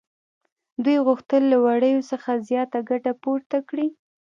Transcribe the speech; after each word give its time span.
دوی 0.83 0.97
غوښتل 1.07 1.41
له 1.51 1.57
وړیو 1.65 2.07
څخه 2.11 2.31
زیاته 2.47 2.79
ګټه 2.89 3.11
پورته 3.23 3.57
کړي 3.69 3.87